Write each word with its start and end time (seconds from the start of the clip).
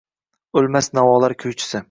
Oʻlmas 0.61 0.89
navolar 0.99 1.37
kuychisi 1.45 1.79